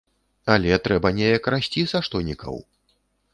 [0.53, 2.59] Але трэба неяк расці са штонікаў.